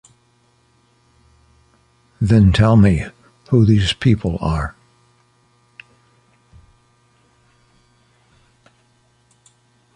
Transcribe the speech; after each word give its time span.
Then 2.19 2.51
tell 2.53 2.75
me 2.75 3.05
who 3.49 3.65
these 3.67 3.93
people 3.93 4.39
are. 4.41 4.73